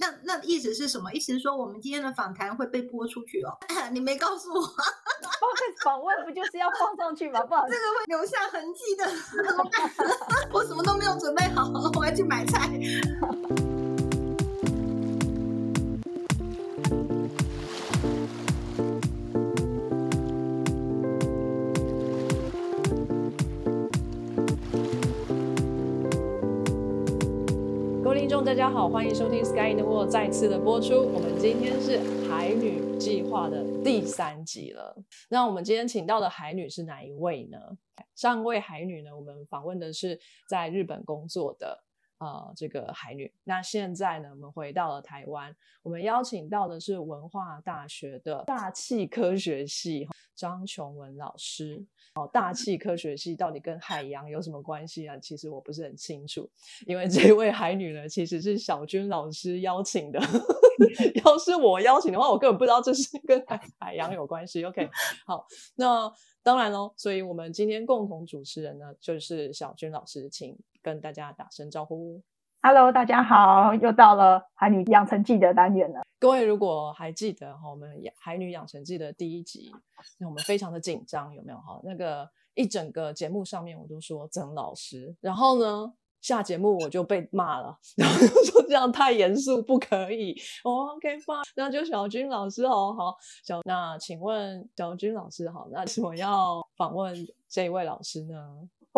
[0.00, 1.12] 那那意思是什么？
[1.12, 3.58] 意思是说我们今天的访谈会被播出去哦？
[3.92, 4.62] 你没告诉我，
[5.84, 7.42] 访问不就是要放上去吗？
[7.42, 9.04] 不好意思，这个会留下痕迹的？
[10.54, 13.67] 我什么都没有准备好，我要去买菜。
[28.48, 31.02] 大家好，欢迎收听《Sky in the World》再次的播出。
[31.12, 34.96] 我们今天是海女计划的第三集了。
[35.28, 37.58] 那我们今天请到的海女是哪一位呢？
[38.16, 39.14] 上位海女呢？
[39.14, 41.84] 我们访问的是在日本工作的
[42.18, 43.32] 呃这个海女。
[43.44, 51.84] 那现在呢，我们回到了台湾，我们邀请到的是文化大学的大气科学系张琼文老师。
[52.14, 55.16] 哦，大气科学系到底跟海洋有什么关系啊？
[55.18, 56.50] 其实我不是很清楚，
[56.86, 60.18] 因为这位海女呢，其实是小军老师邀请的。
[61.24, 64.64] 要是我邀请的话，我根本不知道这是跟海海洋有关系。
[64.64, 64.88] OK，
[65.26, 66.10] 好，那
[66.42, 66.92] 当然喽。
[66.96, 70.56] 所以我们今天共同主持人呢，就是小军老师，请
[70.88, 72.22] 跟大家打声招呼。
[72.62, 76.00] Hello，大家好，又到了海女养成记的单元了。
[76.18, 79.70] 各位如果还记得哈，我们海女养成记的第一集，
[80.18, 81.78] 那我们非常的紧张，有没有哈？
[81.84, 90.34] 那个一整个节目上面我都说曾老师，然后呢下节目我就被骂了， 然后说这样太严肃，不可以。
[90.64, 97.14] ，OK fine，，那就小军老师好，好小，那请问小军老师好，那我要访问
[97.46, 98.34] 这一位老师呢？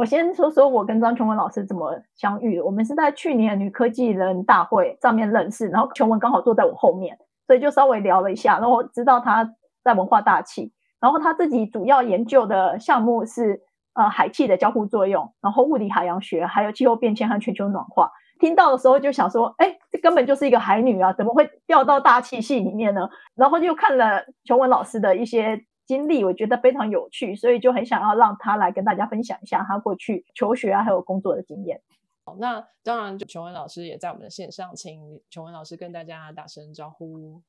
[0.00, 2.64] 我先说说我跟张琼文老师怎么相遇的。
[2.64, 8.58] 我们是在去年女科技人大会上面认识，然后琼文刚好坐在我后面，所以就稍微聊了一下。
[8.58, 9.52] 然后知道他
[9.84, 13.60] 在文化大气，然后他自己主要研究的项目是
[13.92, 18.10] 呃海气的交互作用，然后物理海洋学，还有气候变迁和全球暖化。
[18.38, 23.06] 听到的时候就想说，哎，这根本就是一个海女啊，怎么会掉到大气系里面呢？
[23.34, 25.66] 然后就看了琼文老师的一些。
[25.90, 31.80] 经历我觉得非常有趣，所以就很想要让他来跟大家分享一下他过去求学啊还有工作的经验。
[32.24, 37.42] 好，那当然，琼文老师也在我们的线上，请琼文老师跟大家打声招呼。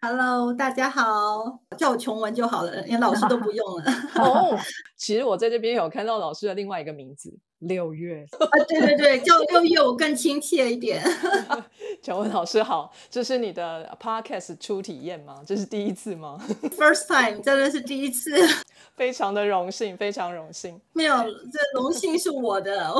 [0.00, 3.84] Hello，大家好，叫我琼文就好了，连老师都不用了。
[4.14, 4.56] 哦，
[4.96, 7.36] 其实我在这边有看到老师的另外一个名字。
[7.60, 11.02] 六月啊，对对对，叫六月我更亲切一点。
[12.00, 15.42] 乔文老师好，这是你的 podcast 初体验吗？
[15.44, 16.38] 这是第一次吗？
[16.78, 18.30] First time，真的是第一次，
[18.94, 20.80] 非常的荣幸，非常荣幸。
[20.92, 22.94] 没有，这荣幸是我的。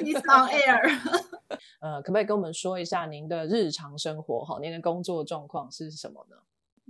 [0.00, 0.98] 第一次 on air。
[1.80, 4.44] 呃，可不可以跟我们说一下您的日常生活？
[4.44, 6.36] 哈，您的工作状况是什么呢？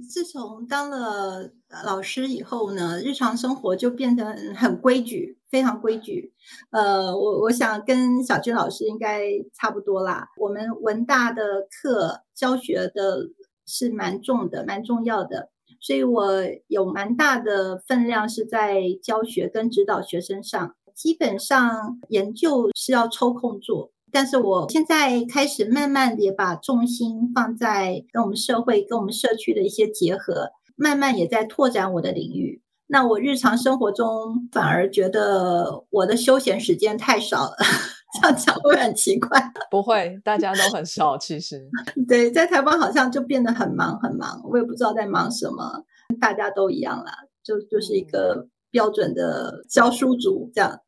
[0.08, 1.50] 自从当了
[1.84, 6.32] 老师以后呢，日常生活就变得很规矩，非常规矩。
[6.70, 9.22] 呃，我我想跟小军老师应该
[9.52, 10.28] 差不多啦。
[10.38, 13.28] 我们文大的课教学的
[13.66, 15.50] 是蛮重的，蛮重要的，
[15.80, 16.32] 所以我
[16.68, 20.74] 有蛮大的分量是在教学跟指导学生上。
[20.94, 23.90] 基本上研究是要抽空做。
[24.12, 32.60] 但是我现在开始慢慢的把重心放在跟我们社会、跟我们社区的一些结合，慢慢也在拓展我的领域。
[32.92, 37.56] 那我日常生活中反而觉得我的休闲时间太少了，
[38.20, 39.40] 这样讲会很奇怪。
[39.70, 41.16] 不会，大家都很少。
[41.16, 41.68] 其实，
[42.08, 45.84] 对，在台湾好像就变得很忙很忙，我也不知道在忙什么，
[46.20, 47.12] 大家都一样啦，
[47.44, 50.80] 就就是一个标准的教书族这样。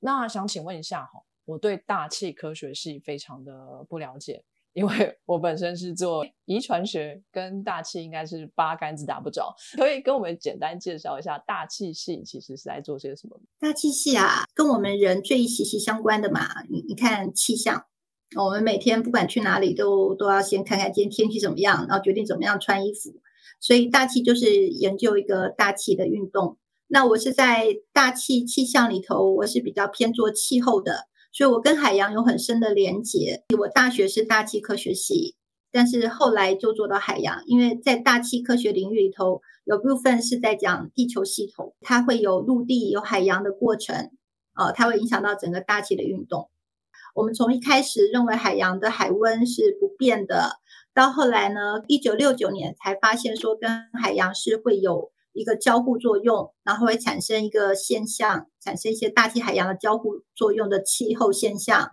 [0.00, 1.10] 那想请问一下哈。
[1.46, 9.54] 我对大气科学系非常的不了解，因为我本身是做遗传学，跟大气应该是八竿子打不着。
[9.76, 13.40] 可以跟我们简单介绍一下大气系其实是在做些什么？
[13.58, 16.62] 大气系啊，跟我们人最息息相关的嘛。
[16.68, 17.84] 你你看气象，
[18.36, 23.10] 我们每天不管去哪里都都要先看看今天天气怎么样，然后决定怎么样穿衣服。
[23.58, 26.56] 所以大气就是研究一个大气的运动。
[26.86, 31.09] 那我是在大气气象里头，我是比较偏做气候的。
[31.32, 33.44] 所以我跟海洋有很深的连结。
[33.58, 35.36] 我大学是大气科学系，
[35.70, 44.10] 但是后来就做到海洋，因为在大气科学领域里头，有部分是在讲地球系统，它会有陆地、有海洋的过程，
[44.54, 46.50] 呃，它会影响到整个大气的运动。
[47.14, 50.58] 我们从一开始认为海洋的海温是不变的，
[50.92, 53.70] 到后来呢，一九六九年才发现说跟
[54.00, 55.12] 海洋是会有。
[55.32, 61.90] 一个交互作用，然后会产生一个现象，产生一些大气海洋的交互作用的气候现象。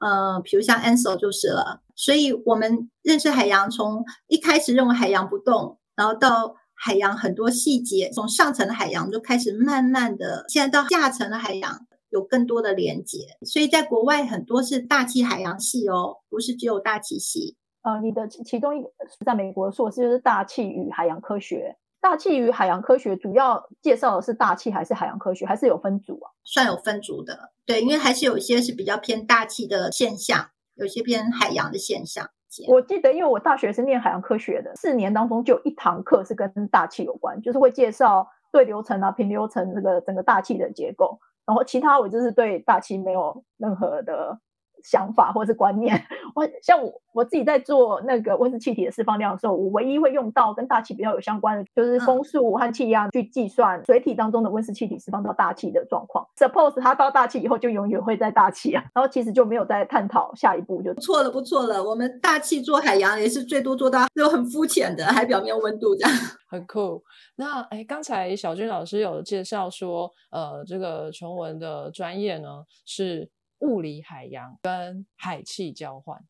[0.00, 1.82] 呃，比如像 Ansel 就是了。
[1.96, 13.38] 所以我们认识海洋，从一开始认为海洋不动，然后到海洋很多细节，从上层的海洋就开始慢慢的，现在到下层的海洋有更多的连接。
[13.46, 17.56] 所以在国外很多是大气海洋系哦，不是只有大气系。
[17.82, 18.90] 呃，你的其中一个
[19.24, 21.76] 在美国硕士就是大气与海洋科学。
[22.04, 26.28] 大气与海洋科学主要介绍的是大气还是海洋科学，还是有分组啊？
[26.44, 32.28] 算有分组的，对，因为还是有一些是比较偏大气的现象，有些偏海洋的现象。
[32.68, 44.38] 我记得，因为我大学是念海洋科学的，四年当中就有一堂课是跟大气有关，就是会介绍对流层啊、平流层这个整个大气的结构，然后其他我就是对大气没有任何的。
[44.84, 46.00] 想法或者是观念，
[46.34, 56.26] 我像我我自己在做那个温室气体的释放量的时候，我唯一会用到跟大气比较有相关的，就是风速和气压去计算水体当中的温室气体释放到大气的状况。
[56.36, 61.82] Suppose 它到大气以后就永远会在大气啊，然后其实就没有再探讨下一步，就错了不错了。
[61.82, 66.10] 我们大气做海洋也是最多做到就很肤浅的海表面温度这样，
[66.46, 67.02] 很酷。
[67.36, 73.30] 那哎，刚才小军老师有介绍说，呃，这个琼文的专业呢是。
[73.60, 76.22] 物理海洋跟海气交换，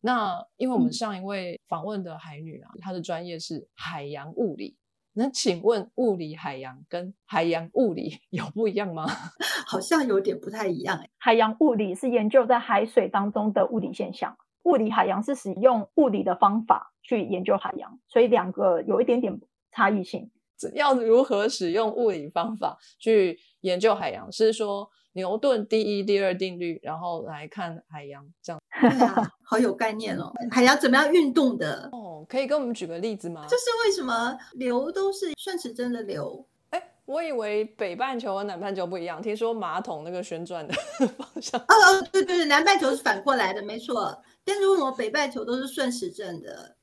[0.00, 4.76] 那因为我们上一位访问的海女啊，她的专业是海洋物理，
[5.12, 9.06] 那请问物理海洋跟海洋物理 有不一样吗？
[9.66, 11.08] 好像有点不太一样哎。
[11.18, 19.40] 海洋物理是研究在海水当中的物理现象，物理海洋是使用物理的方法去研究海洋，所以两个有一点点
[19.70, 20.30] 差异性。
[20.74, 24.30] 要如何使用物理方法去研究海洋？
[24.32, 24.90] 是说？
[25.12, 30.32] 牛顿第一、第二定律，然后来看海洋，这样 对啊，好有概念哦。
[30.50, 31.88] 海洋怎么样运动的？
[31.92, 33.44] 哦，可以跟我们举个例子吗？
[33.48, 36.46] 就是为什么流都是顺时针的流？
[36.70, 39.20] 哎，我以为北半球和南半球不一样。
[39.20, 40.72] 听说马桶那个旋转的
[41.18, 44.22] 方向，哦哦，对对对，南半球是反过来的，没错。
[44.44, 46.76] 但是为什么北半球都是顺时针的？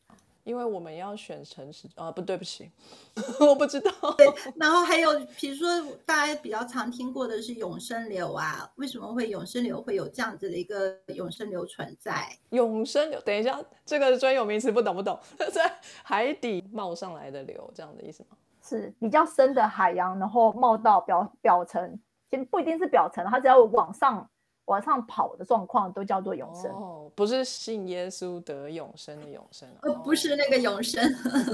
[0.48, 2.72] 因为我们要选城市啊，不对不起，
[3.42, 3.92] 我不知道。
[4.18, 5.68] 对，然后还有比如说
[6.06, 12.26] 大家比较常听过的是永生流啊，为什么会永生流会有这样子的一个永生流存在？
[12.52, 15.20] 永生流，等一下，这个专有名词不懂不懂，
[15.52, 18.38] 在海底冒上来的流，这样的意思吗？
[18.64, 22.00] 是比较深的海洋，然后冒到表表层，
[22.32, 24.30] 其实不一定是表层，它只要往上。
[24.68, 31.04] 往上跑的状况都叫做永生哦，不是信耶稣得永生的永生，呃，不是那个永生，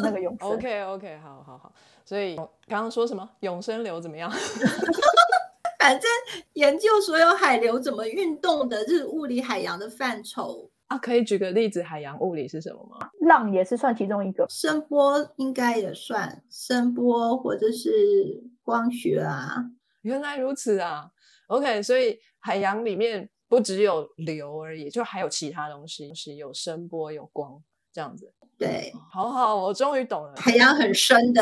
[0.02, 0.50] 那个永生。
[0.50, 1.72] OK OK，好好好。
[2.04, 4.30] 所以刚刚说什么永生流怎么样？
[5.80, 6.10] 反正
[6.54, 10.98] 研究所有海流怎么运动的，就是物理海洋的范畴啊。
[10.98, 13.10] 可以举个例子，海洋物理是什么吗？
[13.22, 19.66] 浪也是算其中一个，声波应该也算，声波或者是光学啊。
[20.02, 21.12] 原来如此啊。
[21.56, 22.20] OK，所以。
[22.46, 27.64] 海洋里面不只有流而已，就还有其他东西，是有声波、有光
[27.94, 28.34] 这样子。
[28.58, 30.34] 对，好好，我终于懂了。
[30.36, 31.42] 海洋很深的，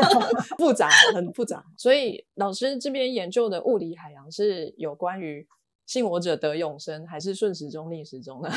[0.60, 1.64] 复杂，很复杂。
[1.78, 5.48] 所以老师这边研究的物理海洋是有关于
[5.86, 8.50] 信我者得永生，还是顺时钟逆时钟呢？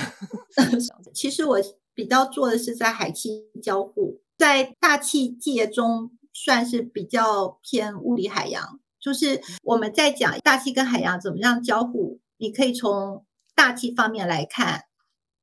[1.16, 1.58] 其实我
[1.94, 8.82] 比较做的是在海气交互，在大气界中算是比较偏物理海洋。
[9.08, 13.24] 就是我们在讲大气跟海洋怎么样交互，你可以从
[13.56, 14.84] 大气方面来看，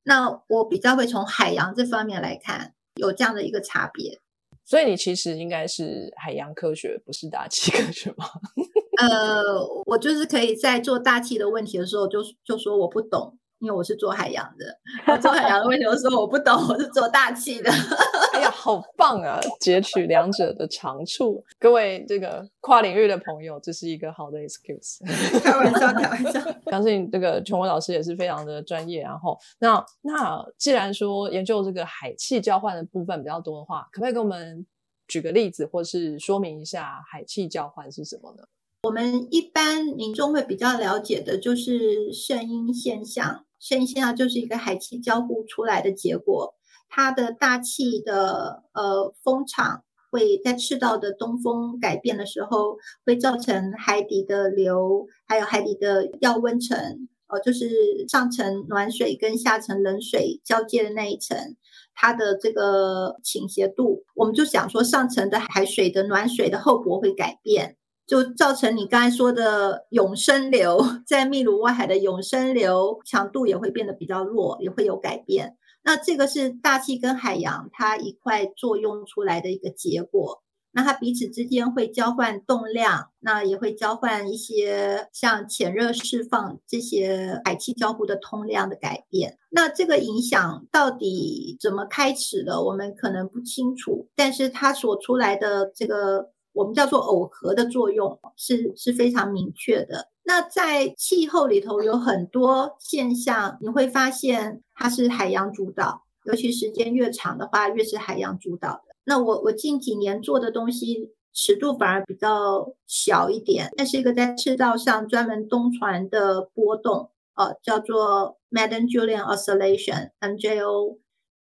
[0.02, 4.20] 那我比较会从海洋这方面来看，有这样的一个差别。
[4.66, 8.26] 所以你其实应该是海洋科学，不是大气科学吗？
[9.00, 9.42] 呃，
[9.86, 13.38] 我就是可以在做大气的问题的时候，就就说我不懂。
[13.64, 16.54] 因为我是做海洋的，做海洋的为什么说我不懂？
[16.68, 17.70] 我是做大气的。
[18.34, 19.40] 哎呀，好棒啊！
[19.58, 24.98] 截取两者的长处，各位这个跨领域的朋友，这是一个好的 excuse。
[25.40, 26.40] 开玩笑，开玩笑。
[26.70, 29.00] 相信这个琼文老师也是非常的专业。
[29.00, 34.66] 然后，那那既然说研究这个海气交换的部分比较多的话，可不可以给我们
[35.08, 38.44] 举个例子，或是说明一下海气交换是什么呢？
[38.82, 43.46] 我们一般民众会比较了解的就是声音现象。
[43.64, 46.54] 声音现象就是一个海气交互出来的结果，
[46.90, 61.56] 它的大气的呃风场会在赤道的东风改变的时候，会造成海底的流，还有海底的药温层，呃，就是上层暖水跟下层冷水交接的那一层，
[61.94, 67.78] 它的这个倾斜度，我们就想说上层的海水的暖水的厚薄会改变。
[68.06, 75.56] 就造成你刚才说的永生流， 在秘鲁外海的永生流强度也会变得比较弱，也会有改变。
[75.82, 80.42] 那这个是大气跟海洋它一块作用出来的一个结果。
[80.76, 89.38] 那它彼此之间会交换动量，那也会交换一些像潜热释放这些海气交互的通量的改变。
[89.50, 94.08] 那这个影响到底怎么开始的，我们可能不清楚。
[94.16, 96.33] 但是它所出来的这个。
[96.54, 100.08] 我们叫做耦合的作用是是非常明确的。
[100.22, 108.94] 那在气候里头有很多现象，你会发现它是海洋主导，尤其时间越长的话，越是海洋主导的。
[109.04, 120.98] 那我我近几年做的东西尺度反而比较小一点，那是一个在赤道上专门东传的波动，呃，叫做 Madden-Julian Oscillation（MJO）。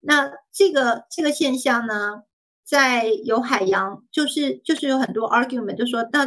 [0.00, 2.25] 那这个这个现象呢，
[2.66, 6.26] 在有海洋，就是就是有很多 argument，就说那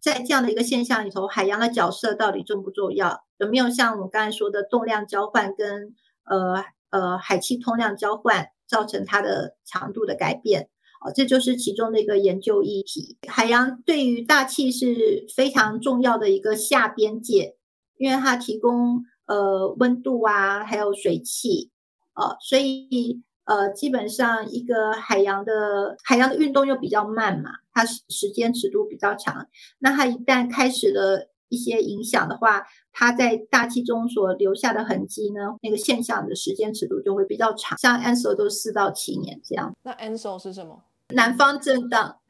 [0.00, 3.24] 在这样的一个现象里头，海洋的角色到底重不重要？
[3.38, 5.94] 有没有像我刚才说的动量交换跟
[6.24, 10.70] 呃呃海气通量交换造成它的强度的改变？
[11.04, 13.16] 哦，这就是其中的一个研究议题。
[13.26, 17.56] 海洋对于大气是非常重要的一个下边界，
[17.96, 21.70] 因为它提供呃温度啊，还有水汽，
[22.14, 29.48] 哦，所以呃基本上一个海洋的海洋的运动又比较慢嘛，它时间尺度比较长。
[29.80, 37.76] 那它一旦开始了一些影响的话，它在大气中所留下的痕迹呢，那个现象的时间尺度就会比较长。
[37.76, 39.74] 像 Ansel 都四到七年这样。
[39.82, 40.84] 那 Ansel 是什么？
[41.08, 42.20] 南方震荡，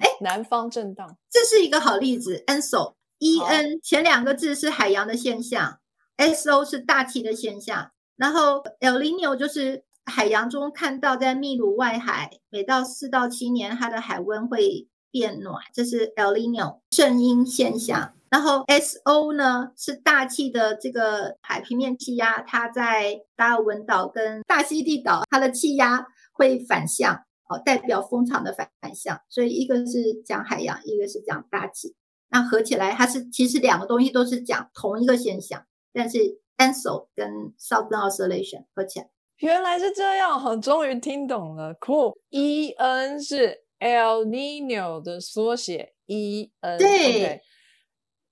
[0.00, 2.42] 哎，南方震荡，这是一个好例子。
[2.46, 5.78] ENSO，E N 前两个字是海洋的现象
[6.16, 18.14] ，S O 是大气的现象，然后 El Nino 就是海洋中看到在秘鲁外海，每到四到七年它的海温会变暖，这是 El Niño 正阴现象。
[18.30, 27.24] 然后 S O 呢是大气的这个海平面气压，它在达尔文岛跟大溪地岛，它的气压会反向。
[27.46, 31.94] 哦，代表风场的反反向，所以一个是讲海洋，一个是讲大气，
[32.30, 41.74] 那合起来它是其实两个东西都是讲同一个现象，但是 Ansel 跟 Southern Oscillation 合起来，原来是这样，我终于听懂了。
[41.76, 47.42] Cool，E N 是 El Nino 的缩写，E N 对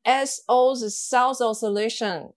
[0.02, 2.32] ，S O 是 South Oscillation。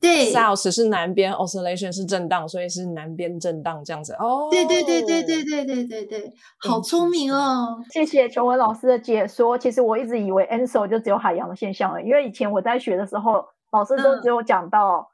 [0.00, 4.12] 对，south 是南边，oscillation 是震荡，所以是南边震荡这样子。
[4.18, 7.82] 哦，对对对对对对对对对，好聪明哦！
[7.90, 9.56] 谢谢琼文老师的解说。
[9.56, 15.08] 其实我一直以为 ansel 就只有海洋的现象了，因为以前我在学的时候，老师都只有讲到，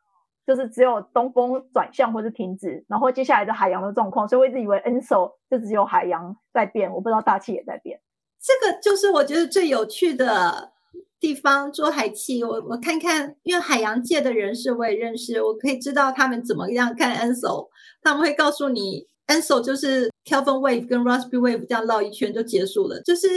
[0.50, 8.00] 就是只有东风转向或是停止，然后接下来的海洋的状况，所以我一直以为 ENSO 就只有海洋在变，我不知道大气也在变。
[8.42, 10.72] 这个就是我觉得最有趣的。
[11.20, 17.68] 地方做海气，我我看看，因为海洋界的人士我也认识，我可以知道他们怎么样看 ENSO，
[18.00, 22.98] 他们会告诉你 ENSO 就是 Kelvin wave 跟 Rossby wave 这样绕一圈就结束了。
[23.02, 23.28] 就是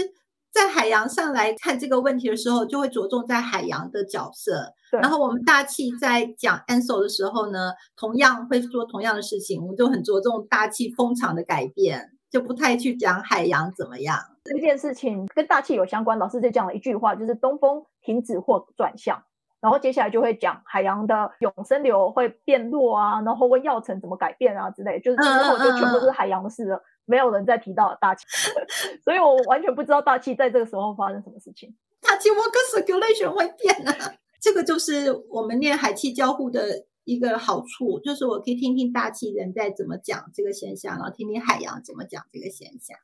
[0.54, 4.74] 在海洋上来看这个问题的时候，就会着重在海洋的角色。
[4.92, 12.12] 然后我们大气在讲 Ansel 的时候呢，同样会做同样的事情，我们就很着重大气风场的改变。
[12.30, 16.18] 就不太去讲海洋怎么样这件事情跟大气有相关。
[16.18, 19.22] 老师就讲了一句话，就是东风停止或转向，
[19.62, 28.26] 然后接下来就会讲海洋的永生流会变弱啊，然后温药层怎么改变啊之类，就是之后就全部都是海洋的事了，没有人再提到大气，
[29.04, 31.76] 所以我完全不知道大气在这个时候发生什么事情。
[32.02, 36.86] 大气 water circulation 会变啊，这个就是我们念海气交互的。
[37.06, 42.98] 一个好处就是我可以听听大气人在怎么讲这个现象，然后听听海洋怎么讲这个现象，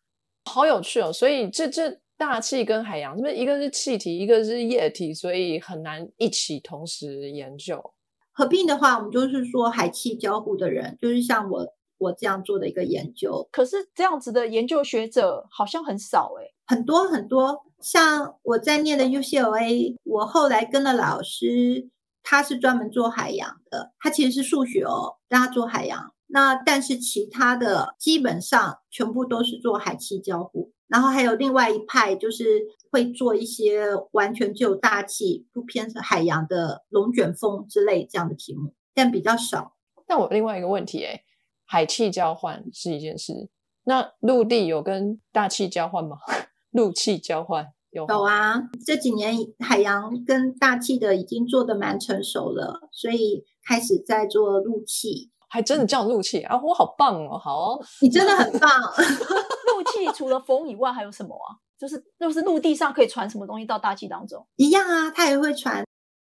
[0.45, 1.11] 好有趣哦！
[1.11, 7.93] 所以这这大气跟海洋，这边一个是气体，一个是液体，所以很难一起同时研究。
[8.31, 11.67] 合并的话，我们就是说海气交互的人，就是像我
[11.99, 13.47] 我这样做的一个研究。
[13.51, 17.63] 可是这样子的研究学者好像很少哎，很多很多。
[17.79, 21.89] 像我在念的 UCLA，我后来跟了老师。
[22.21, 26.13] 他是专门做海洋的，他其实是数学哦，让他做海洋。
[26.27, 39.75] 那但是其他的基本上全部都是做海气交互，然后还有另外一派就是会做一些完全就大气不偏海洋的龙卷风之类这样的题目，但比较少。
[40.07, 41.23] 那我另外一个问题，哎，
[41.71, 43.47] 海气交换是一件事，
[43.83, 46.17] 那陆地有跟大气交换吗？
[46.71, 47.67] 陆气交换？
[47.91, 56.59] 有有啊，这几年海洋跟大气的已经做的蛮成熟了，所以开始在做陆气，还真的叫陆气啊！
[56.63, 58.69] 我好棒哦，好，你真的很棒。
[59.69, 61.53] 陆气除了风以外还有什么啊？
[61.77, 64.43] 就是就是陆地上可以传什么东西到大气当中？
[64.55, 65.85] 一样啊，它也会传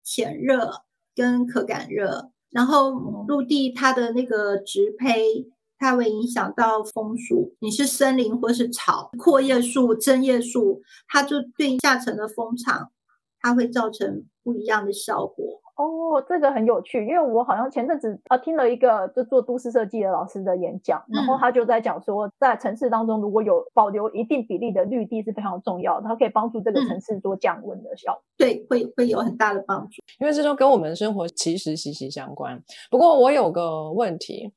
[0.02, 0.70] 潜热
[1.14, 2.90] 跟可感热，然后
[3.28, 5.50] 陆地它的那个植胚。
[5.78, 12.92] 它会影响到风速，你是森林或是草，阔叶树、针叶树，它就对下层的风场，
[13.40, 15.60] 它会造成不一样的效果。
[15.76, 28.22] 哦，这个很有趣，因为我好像前阵子啊听了一个就做都市设计的老师的演讲，然后他就在讲说，在城市当中如果有保留一定比例的绿地是非常重要的，它可以帮助这个城市做降温的效果。
[28.36, 32.62] 对，会会有很大的帮助，因为这都跟我们的生活其实息息相关。
[32.90, 34.52] 不过我有个问题。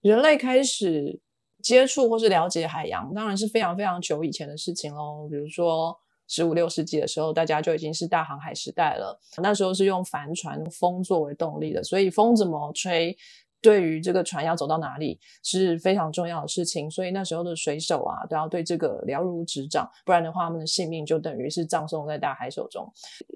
[0.00, 1.18] 人类开始
[1.62, 5.26] 接触或是了解海洋，当然是非常非常久以前的事情喽。
[5.30, 9.20] 比如说十五六世纪的时候，大家就已经是大航海时代了。
[9.42, 13.16] 那时候是用帆船风作为动力的，所以风怎么吹。
[13.60, 22.86] 对于这个船要走到哪里是非常重要的事情，所以那时候的水手啊都要对这个了如指掌，不然的话，他们的性命就等于是葬送在大海手中。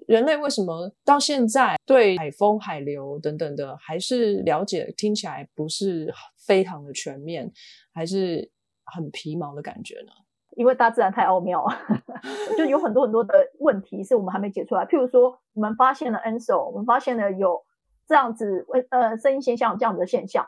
[0.07, 7.51] 人类为什么到现在对海风、海流等等的还是了解，听起来不是非常的全面，
[7.91, 8.51] 还是
[8.85, 10.11] 很皮毛的感觉呢？
[10.55, 11.65] 因为大自然太奥妙，
[12.57, 14.85] 就有很多很多的问题是我们还没解出来。
[14.85, 17.63] 譬如说，我们发现了 Ansel，我们发现了有。
[18.07, 20.47] 这样子，为呃，声音现象这样子的现象，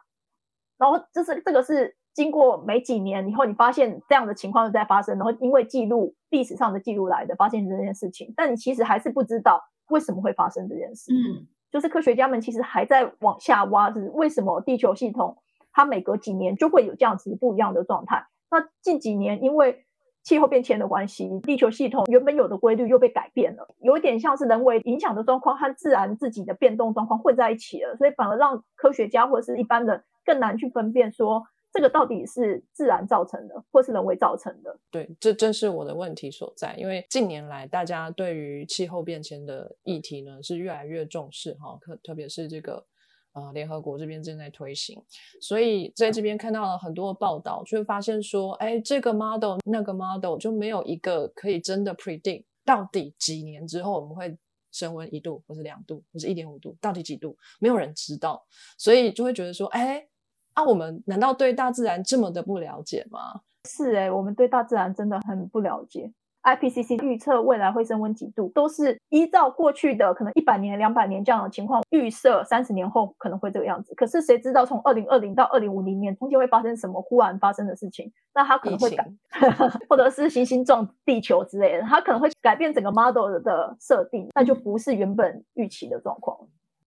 [0.79, 11.13] 然后就是这个是经过没几年以后，你发现这样的情况又在发生，然后因为记录历史上的记录来的，发现这件事情，但你其实还是不知道为什么会发生这件事。
[11.13, 15.38] 嗯，就是科学家们其实还在往下挖，是为什么地球系统
[15.72, 18.25] 它每隔几年就会有这样子不一样的状态。
[18.50, 19.86] 那近几年因为
[20.23, 34.77] 气候变迁的关系，地球系统原本有的规律又被改变了，有一点像是人为影响的状况和自然自己的变动状况混在一起了，所以反而让科学家或者是一般的更难去分辨说这个到底是自然造成的，或是人为造成的。
[34.91, 42.85] 对，这正是我的问题所在，因为近年来大家对于气候变迁的议题呢是越来越重视哈，特特别是这个。
[43.33, 45.01] 呃，联合国这边正在推行，
[45.39, 54.38] 所以在这边看到了很多报道，就会发现说，哎，这个 model 那个 model 就没有一个可以真的 predict 到底几年之后我们会
[54.71, 58.45] 升温一度，或是两度，或是一点五度，到底几度，没有人知道，
[58.77, 60.05] 所以就会觉得说，哎，
[60.53, 63.41] 啊，我们难道对大自然这么的不了解吗？
[63.69, 66.11] 是哎，我们对大自然真的很不了解。
[66.43, 73.93] IPCC 预测未来会升温几度，都是依照过去的可能一百年、两百年这样的情况预设，三十年后可能会这个样子。
[73.95, 78.12] 可是谁知道从二零二零到二零五零年中间会发生什么忽然发生的事情？
[78.33, 79.05] 那它可能会改，
[79.89, 86.38] 或者是行星撞地球之类的，它可能会改变整个 model 的设定，那就不是原本预期的状况。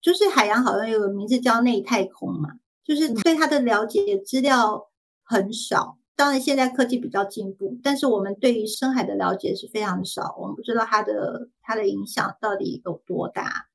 [0.02, 2.50] 就是海洋好像有个名字叫内太空嘛，
[2.84, 4.88] 就是对它的了解资料
[5.24, 5.98] 很少。
[6.24, 10.38] 当然，现在科技比较进步，但是我们对于深海的了解是非常少。
[10.40, 13.68] 我们不知道它的它的影响到底有多大。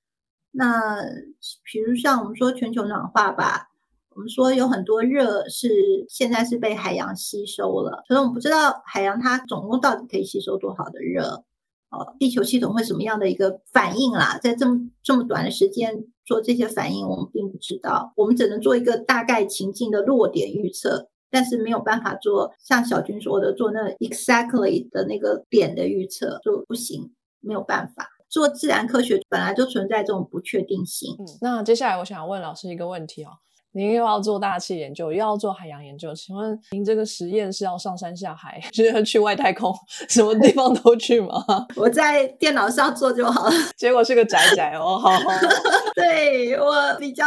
[0.50, 1.02] 那
[1.62, 3.68] 比如像我们说全球暖化吧，
[4.14, 11.44] 我们说有很多热是现在是被海洋吸收了，所以我们不知道海洋它总共到底可以吸收多少的热。
[11.90, 14.38] 哦，地球系统会什么样的一个反应啦？
[14.42, 18.14] 在这么这么短的时间做这些反应，我们并不知道。
[18.16, 21.10] 我们只能做一个大概情境的落点预测。
[21.30, 31.16] 但是没有办法做像小军说的做那 exactly 的那个点的预测，就不行，没有办法做自然科学本来就存在这种不确定性。
[31.18, 33.38] 嗯，那接下来我想问老师一个问题哦。
[33.72, 39.72] 您又要做大气研究，又要做海洋研究，请问您这个实验是要上山下海， 是要去外太空，
[40.08, 41.44] 什么地方都去吗？
[41.76, 43.50] 我在电脑上做就好了。
[43.76, 45.10] 结果是个宅宅哦，好。
[45.94, 47.24] 对我比较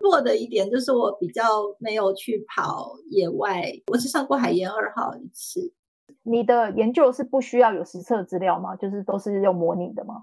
[0.00, 1.42] 弱的一点就是我比较
[1.78, 5.72] 没有去跑野外，我是上过海研二号一次。
[6.24, 8.76] 你的研究是不需要有实测资料吗？
[8.76, 10.22] 就是都是用模拟的吗？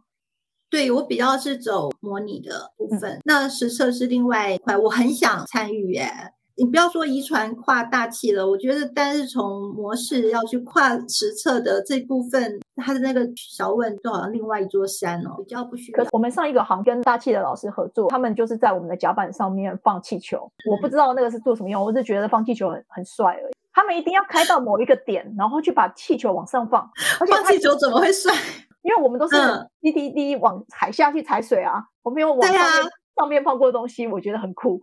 [0.69, 6.11] 对我比较是走模拟的部分，那实测是另外一块，我很想参与耶。
[6.55, 16.03] 你不要说遗传跨大气了，我觉得但是从模式要去跨实测的这部分，它的那个小问就好像另外一座山哦，比较不需要。
[16.03, 23.53] 可我们上一个行跟大气的老师合作，他们就是在我们的甲板上面放气球，我不知道那个是做什么用，我是觉得放气球很很帅而已。
[23.71, 26.81] 他们一定要开到某一个点，然后去把气球往上放，
[27.21, 28.33] 而且放气球怎么会帅？
[28.81, 29.35] 因为我们都是
[29.81, 34.81] 滴滴滴往海下去踩水啊，我没有往上面上面放过东西，我觉得很酷。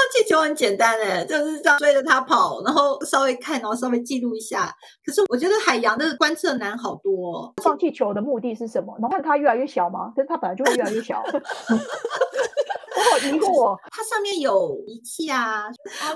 [0.00, 4.74] 放气球很简单诶，就是这样追着它跑，然后稍微看，然后稍微记录一下。
[5.04, 7.52] 可是我觉得海洋的观测难好多。
[7.62, 8.96] 放气球的目的是什么？
[8.98, 10.10] 能看它越来越小吗？
[10.16, 11.22] 可是它本来就会越来越小。
[11.22, 15.66] 我好疑惑，它上面有仪器啊，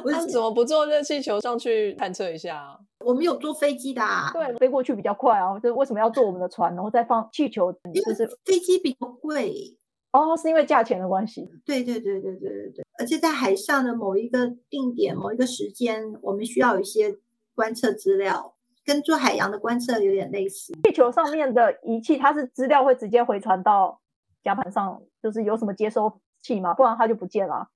[0.06, 2.78] 那怎么不坐热气球上去探测一下？
[3.04, 5.58] 我们有坐飞机的，对，飞过去比较快啊。
[5.60, 7.70] 就为什么要坐我们的船，然后再放气球？
[7.72, 9.76] 就是飞机比较贵
[10.14, 11.50] 哦，是因为价钱的关系。
[11.64, 17.16] 对对对对对对对，而且在海上的某一个定点、某一个时间，我们需要有一些
[17.54, 20.72] 观测资料，跟做海洋的观测有点类似。
[20.82, 24.00] 地球上面的仪器，它是资料会直接回传到
[24.42, 26.20] 甲板上，就是有什么接收。
[26.44, 27.70] 器嘛，不然它就不见了。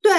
[0.00, 0.10] 对，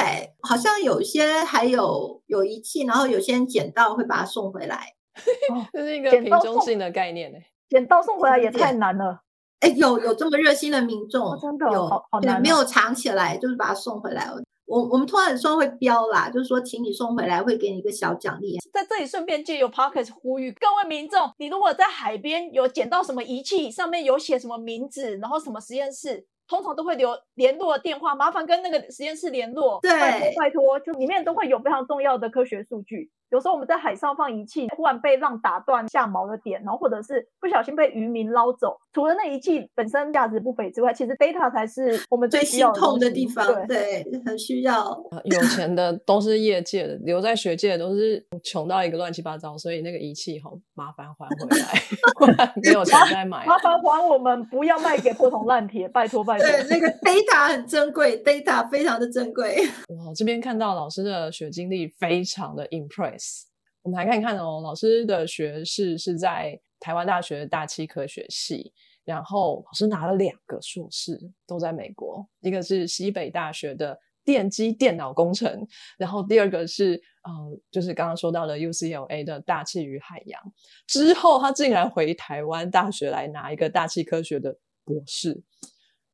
[0.41, 4.93] 好像有些还有有仪器，然后有些人捡到会把它送回来。
[5.73, 7.39] 这是一个平中性的概念呢。
[7.67, 9.23] 捡到送回来也太难了。
[9.61, 14.29] 哎，有有这么热心的民众，真的有好难，没有藏起来，就是把它送回来。
[14.65, 18.57] 我我们通常说会标啦，就是说请你送回来会给你一个小奖励。
[18.73, 26.25] 在这里顺便借由 p o c k e t 呼吁各位民众，你如果在海边有捡到什么仪器，上面有写什么名字，然后什么实验室。
[26.47, 29.79] 通常都会留联络电话，麻烦跟那个实验室联络。
[29.81, 33.09] 对，拜托拜托，就里面都会有非常重要的科学数据。
[33.31, 43.45] 有时候我们在海上放仪器，忽然被浪打断下锚的点，然后或者是不小心被渔民捞走，除了那仪器本身价值不菲之外，其实 data 才是我们最心痛的地方。
[43.67, 44.97] 对，很需要。
[45.25, 53.45] 有钱的都是业界的，留在学界的都是穷到一个乱七八糟，所以那个仪器好麻烦还回来， 没有钱再买。
[53.45, 56.47] 麻烦还我们，不要卖给破铜烂铁，拜托拜托。
[56.47, 59.57] 对，那个 data 很珍贵，data 非常的珍贵。
[59.91, 63.41] 哇，这边看到老师的学经历非常的 impress。
[63.83, 68.71] 我们来看看哦，老师的学士是在台湾大学大气科学系，
[69.03, 75.67] 然后老师拿了两个硕士，都在美国，一个是西北大学的电机电脑工程，
[75.97, 80.39] 然后第二个是呃，就是刚刚说到的 UCLA 的大气与海洋。
[80.85, 85.41] 之后他竟然回台湾大学来拿一个大气科学的博士，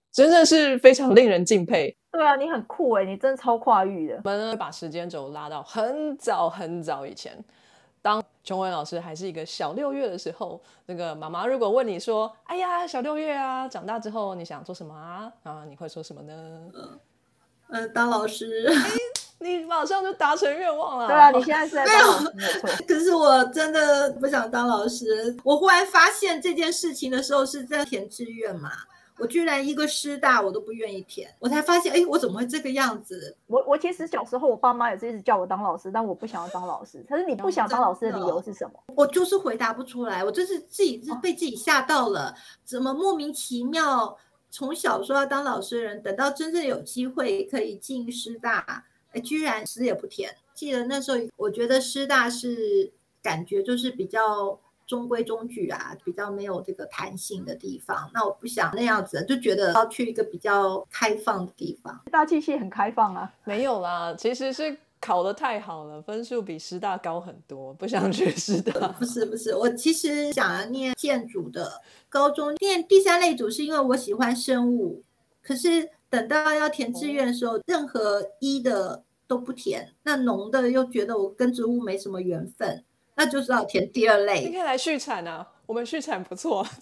[0.10, 1.98] 真的是非常令人敬佩。
[2.14, 4.22] 对啊，你很酷哎，你真的超跨域的。
[4.24, 7.44] 我们把时间轴拉到很早很早以前。
[8.02, 16.34] 当琼文老师还是一个小六月的时候，那个妈妈如果问你说：“哎呀，小六月啊，长大之后你想做什么啊？”啊，你会说什么呢？
[16.73, 16.99] 嗯
[17.69, 18.69] 嗯，当老师。
[19.39, 21.08] 你马上就达成愿望了。
[21.08, 22.84] 对啊，你现在是在当老师。
[22.88, 25.36] 可是我真的不想当老师。
[25.43, 28.71] 我忽然发现这件事情的时候是在填志愿嘛。
[29.22, 33.38] 我居然一个师大我都不愿意填，我才发现，哎，我怎么会这个样子？
[33.46, 37.06] 我我其实小时候我爸妈也是一直叫我当老师，但我不想要当老师。
[37.08, 38.74] 可是你不想当老师的理由是什么？
[38.96, 42.34] 我就是回答不出来，我就是自己是被自己吓到了，
[42.66, 44.18] 怎么莫名其妙
[44.50, 50.36] 从小说要当老师的人，等到真正有机会可以进师大，哎，居然死也不填。
[50.56, 54.60] 记得那时候，我觉得师大是感觉就是比较。
[54.91, 58.12] 中规中矩啊，比较没有这个弹性的地方。
[58.13, 61.97] 那我不想那样子，就觉得要去一个比较开放的地方。
[62.12, 68.89] 大气系很开放啊，没有啦，其实是考的太好了，分数比师大高很多，不想去师大。
[68.89, 75.01] 不是不是，我其实想要念建筑的，高中念第三类组是因为我喜欢生物，
[75.41, 82.84] 可是等到要填志愿的时候，任何一的都不填，那农的又觉得我跟植物没什么缘分。
[83.15, 86.65] 那就是要填第二类，今天来续产啊，我们续产不错。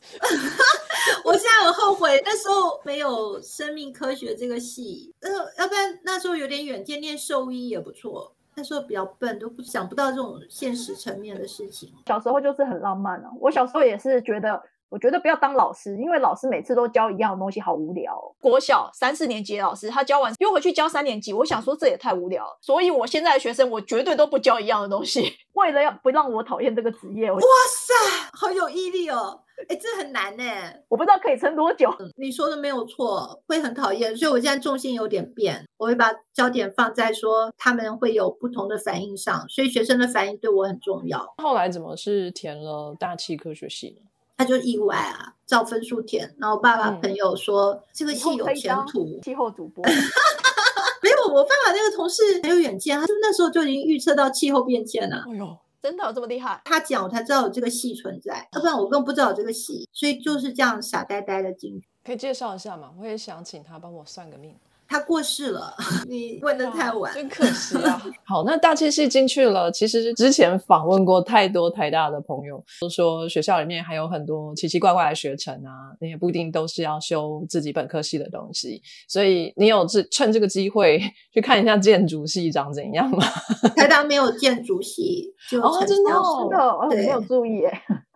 [1.24, 8.36] 我现在很后悔，那时候没有生命科学这个系，呃，要不然那时候有点远见，念兽医也不错。
[8.56, 11.94] 那时候比较笨，都不想不到这种现实层面的事情。
[12.08, 14.62] 小时候就是很浪漫啊，我小时候也是觉得。
[14.90, 18.20] 我觉得不要当老师，因为老师每次都教一样的东西，好无聊。
[18.42, 22.46] 国小三四年级的老师，他教完又回去教三年级，我想说这也太无聊。
[22.60, 27.32] 所以我现在的学生，我绝对都不教一样的东西， 为了要不让我讨厌这个职业。
[27.32, 27.94] 哇塞，
[28.34, 29.42] 好有毅力哦！
[29.68, 30.44] 哎，这很难呢，
[30.88, 31.94] 我不知道可以撑多久。
[32.16, 41.36] 你说的没有错，会很讨厌，所以我现在重心有点变，我会把焦点放在说他们会有不同的反应上，所以学生的反应对我很重要。
[41.38, 44.10] 后来怎么是填了大气科学系呢？
[44.40, 46.34] 他就意外啊，照分数填。
[46.40, 49.84] 然后爸爸朋友说这个戏有前途，气候主播。
[51.04, 55.26] 没有，我爸爸那个同事很有远见，他就那时候就已经预测到气候变迁了。
[55.28, 56.62] 哎呦，真的有这么厉害？
[56.64, 61.90] 他讲我才知道有这个戏存在，要不然我根本不知道有这个戏，所以就是这样傻呆呆的进去。
[62.06, 62.92] 可以介绍一下吗？
[62.98, 64.56] 我也想请他帮我算个命。
[64.90, 65.72] 他过世了，
[66.10, 68.02] 你问的太晚，真可惜啊。
[68.26, 69.72] 好，那大气系进去了。
[69.72, 78.82] 其实之前访问过太多台大的朋友，都说学校里面还有很多奇奇怪怪的学程啊，你也不一定都是要修自己本科系的东西。
[79.08, 81.00] 所以你有这趁这个机会
[81.32, 83.24] 去看一下建筑系长怎样吗？
[83.78, 87.62] 台大没有建筑系，哦，真的，真的，我没有注意。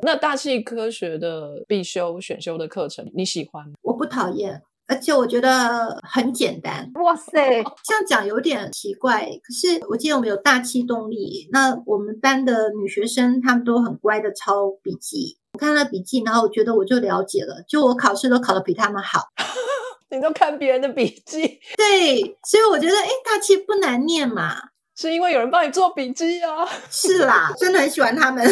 [0.02, 3.74] 那大气科学的必修选修的课程，你喜欢吗？
[3.84, 4.64] 我不讨厌。
[4.94, 9.26] 而且我觉得很简单，哇塞，这样讲有点奇怪。
[9.44, 15.40] 可是我记得我们有大气动力，那我们班的女学生她们都很乖的抄笔记。
[15.54, 19.30] 我看了笔记，然后我觉得我就了解了，就我考试都考得比他们好。
[20.12, 21.60] 你都看别人的笔记？
[21.76, 24.56] 对，所以我觉得，哎，大气不难念嘛，
[24.96, 26.70] 是因为有人帮你做笔记啊。
[26.92, 28.48] 是啦，真的很喜欢他们，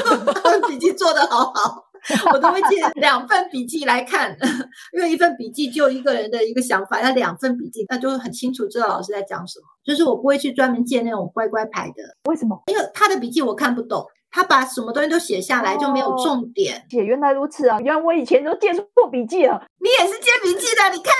[0.68, 1.87] 笔记做得好好。
[2.32, 4.36] 我都会借两份笔记来看，
[4.92, 9.66] 因为一份笔记就一个人的一个想法，那两份笔记，那就很清楚知道老师在讲什么。
[9.84, 12.62] 就是我不会去专门借那种乖乖牌的，为什么？
[12.66, 16.84] 因为他的笔记我看不懂，他把什么东西都写下来就没有重点。
[16.90, 17.80] 姐，原来如此啊！
[17.80, 19.62] 原来我以前都借错笔记了。
[19.80, 20.90] 你也是借笔记的？
[20.94, 21.12] 你看，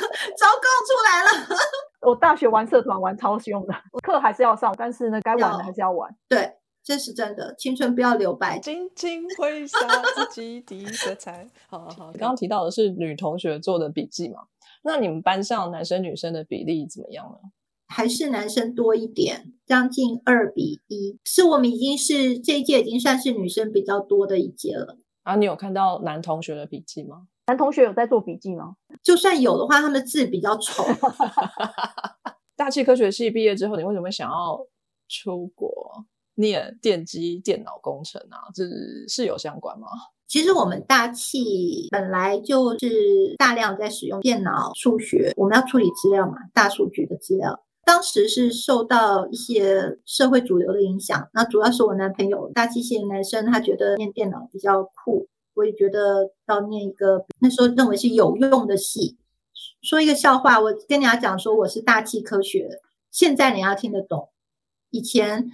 [0.38, 1.58] 糟糕出来了。
[2.08, 6.10] 我大学玩社团玩超凶的，课还是要上，但是呢，该玩的还是要玩。
[6.28, 6.50] 对，
[6.84, 8.58] 这是真的，青春不要留白。
[8.58, 9.78] 尽情挥洒
[10.14, 11.48] 自己的色彩。
[11.66, 14.42] 好好好，刚刚提到的是女同学做的笔记嘛？
[14.82, 17.50] 那你们班上男生女生的比例怎么样呢？
[17.86, 21.18] 还是男生多一点，将近二比一。
[21.24, 24.98] 是我们已经是这一届已经算是女生比较多的一届了。
[25.22, 27.28] 啊，你有看到男同学的笔记吗？
[27.46, 28.76] 男同学有在做笔记吗？
[29.02, 30.82] 就算有的话，他们字比较丑。
[32.56, 34.66] 大气科学系毕业之后，你为什么想要
[35.08, 36.04] 出国
[36.36, 38.50] 念电机电脑工程啊？
[38.54, 38.64] 这
[39.08, 39.86] 是有相关吗？
[40.26, 47.62] 其实我们大气本来就是大量在使用电脑、数学，我们要处理资料嘛，大数据的资料。
[47.84, 59.18] 当时是受到一些社会主流的影响，那主要是我男朋友大机械男生，他觉得念电脑比较酷，我也觉得要念一个那时候认为是有用的系。
[59.82, 64.30] 说一个笑话，我跟人家讲说我是大气科学，现在你要听得懂。
[64.88, 65.50] 以前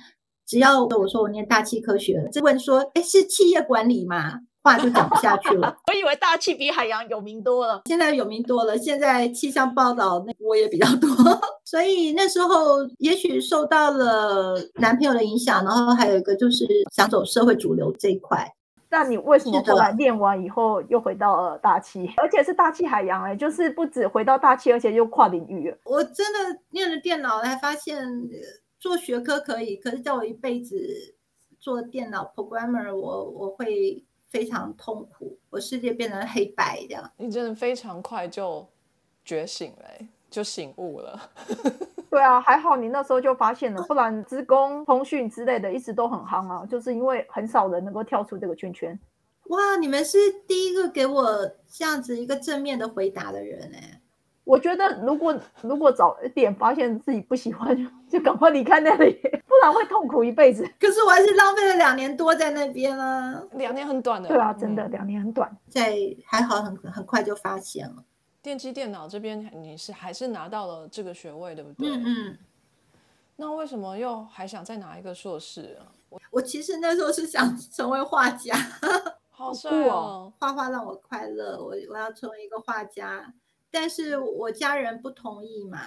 [0.51, 4.41] 只要我说我念大气科学，就问说，哎，是企业管理吗？
[4.65, 5.77] 话就讲不下去了。
[5.87, 8.77] 我以为大气比海洋有名多了，现在有名多了。
[8.77, 11.09] 现在气象报道那我也比较多，
[11.65, 18.53] 所以那时候也许受到了男朋友的影响，然后还有一个就是想走社会主流这一块。
[18.91, 23.23] 那你为什么后来练完以后又回到了大气，而且是大气海洋？
[23.23, 25.73] 哎，就是不止回到大气，而且又跨领域。
[25.85, 28.05] 我真的练了电脑，才发现
[28.81, 31.15] 做学科可以，可是叫我一辈子
[31.61, 34.05] 做电脑 programmer，我我会。
[34.31, 37.11] 非常痛苦，我世界变成黑白这样。
[37.17, 38.65] 你真的非常快就
[39.25, 41.21] 觉醒了，就醒悟了。
[42.09, 48.97] 对啊，还好你那时候就发现了，不然职工、通讯之类的一直都很夯啊，就是因为很少人能够跳出这个圈圈。
[49.49, 50.17] 哇，你们是
[50.47, 54.00] 第一个给我这样子一个正面的回答的人哎。
[54.45, 59.13] 我觉得如果如果早一点发现自己不喜欢，就就赶快离开那里，
[59.47, 60.69] 不然会痛苦一辈子。
[60.81, 64.29] 可是我还是浪费了两年多在那边啊，两年很短的。
[64.29, 65.55] 对啊，真的两年很短。
[65.69, 65.95] 在
[66.27, 68.03] 还好很很快就发现了。
[68.43, 71.89] 电机电脑这边你是还是拿到了这个学位，对不对？
[71.91, 72.39] 嗯嗯。
[73.37, 75.93] 那为什么又还想再拿一个硕士啊？
[76.09, 78.55] 我我其实那时候是想成为画家，
[79.31, 80.33] 好帅哦！
[80.39, 83.33] 画画让我快乐，我我要成为一个画家。
[83.71, 85.79] 但是我家人不同意嘛，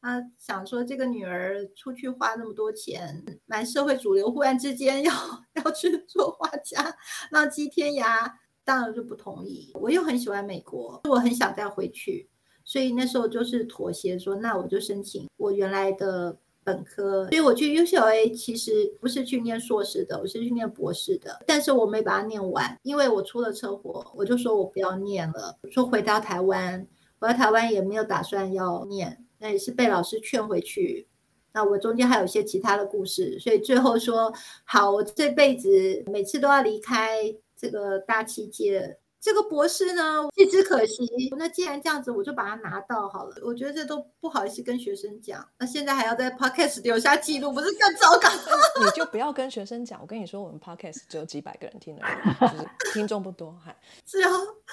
[0.00, 5.12] 他想说这个女儿出去花那么多钱，蛮社会主流，忽然之间要
[5.64, 6.96] 要去做画家，
[7.30, 8.30] 浪迹天涯，
[8.64, 9.72] 当然就不同意。
[9.74, 12.28] 我又很喜欢美国，我很想再回去，
[12.64, 17.24] 所以那时候就是妥协，说那我就申请我原来的本科。
[17.30, 26.86] 所以我去 UCLA 其实不是去念硕士的，我是去念博士的，但是我没把它念完，因为我出了车祸，我就说我不要念了，说回到台湾。
[27.18, 31.08] 我在台湾也没有打算要念，那也是被老师劝回去。
[31.52, 34.32] 那我中间还有一些其他的故事，所以最后说
[34.64, 38.98] 好，我这辈子每次都要离开这个大七界。
[39.20, 41.04] 这个博士呢，弃之可惜。
[41.36, 43.34] 那既然这样子，我就把它拿到好了。
[43.42, 45.46] 我觉得这都不好意思跟学生讲。
[45.58, 48.28] 那现在还要在 podcast 留下记录，不是更糟糕？
[48.84, 50.00] 你就不要跟学生讲。
[50.00, 53.58] 我跟你说，我们 podcast 只有几百个人听而已， 就是听众不多。
[53.64, 53.74] 还
[54.04, 54.30] 是哦，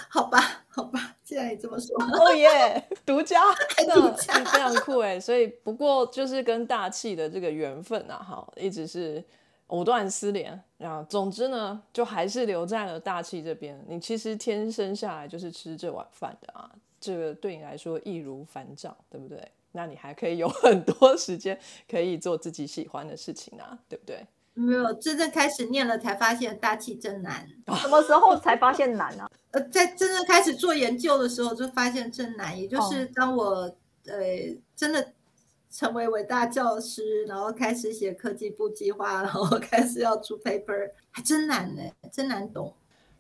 [0.10, 3.42] 好吧，好吧，既然你这么说，哦耶，独家，
[3.94, 5.20] 独家，非常酷哎。
[5.20, 9.24] 所以不过就是跟大气的这个缘分啊，哈，一直是。
[9.74, 13.84] 藕断丝连，然后总之呢，就还是留在了大气这边。
[13.88, 16.70] 你其实天生下来就是吃这碗饭的啊，
[17.02, 19.52] 这个对你来说易如反掌，对不对？
[19.72, 21.60] 那你还可以有 很多时间
[21.90, 24.24] 可以做自己喜欢的事情啊，对不对？
[24.54, 27.50] 没有真正开始念了，才发现大气真难。
[27.82, 29.28] 什么时候才发现难呢？
[29.50, 32.56] 呃，在真正开始做研究的时候，就发现真难。
[32.62, 34.16] 也就是当我呃
[34.76, 35.14] 真的。
[35.74, 41.82] 成为伟大教师，然后开始写科技部计划，然后开始要出 paper，还真难呢，
[42.12, 42.72] 真难懂。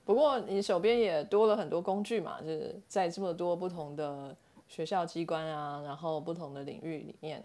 [0.06, 4.36] 不过你手边也多了很多工具嘛，就是在这么多不同的
[4.68, 7.44] 学校机关啊，然后不同的领域里面，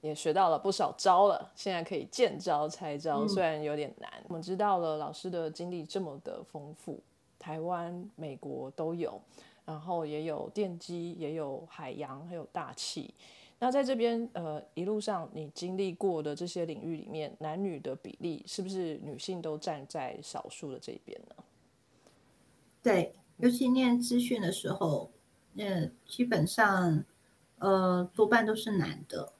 [0.00, 1.52] 也学到了不少招了。
[1.54, 4.10] 现在可以见招拆招，虽然有点难。
[4.26, 6.98] 我们知道了老师的经历这么的丰富，
[7.38, 9.20] 台湾、美国都有，
[9.64, 13.14] 然后也有电机，也有海洋，还有大气。
[13.60, 21.34] 那在这边，呃，一路上你经历过的这些领域里面，男女的比例是不是女性都站在少数的这一边呢？
[22.80, 25.10] 对，尤其念资讯的时候，
[25.54, 27.04] 那基本上，
[27.58, 29.32] 呃，多半都是男的。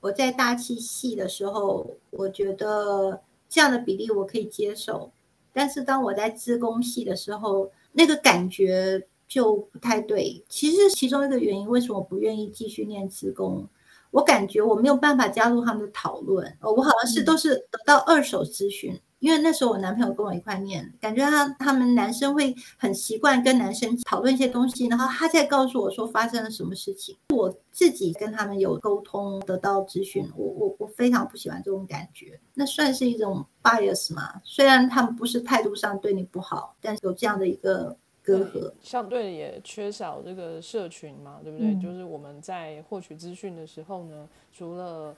[0.00, 5.12] 我在大气系的时候，我觉得这样的比例我可以接受，
[5.52, 9.06] 但是当我在资工系的时候，那个感觉。
[9.30, 10.44] 就不太对。
[10.48, 13.66] 其实其中一个原因，为什么不愿意继续念职工？
[14.10, 19.00] 我感觉我没有办法加入他们的讨论，哦我好像是都是得到二手资讯。
[19.20, 27.14] 因为那时候我男朋友跟我一块念，感觉他他们男生会很习惯跟男生讨论一些东西，然后他再告诉我说发生了什么事情。
[27.28, 32.40] 我自己跟他们有沟通，得到咨询，我我我非常不喜欢这种感觉。
[32.54, 34.40] 那算是一种 bias 嘛？
[34.42, 37.94] 虽然他们不是态度上对你不好，但是有这样的一个
[38.38, 41.74] 隔阂，相对也缺少这个社群嘛，对不对？
[41.80, 45.16] 就是我们在获取资讯的时候呢，除了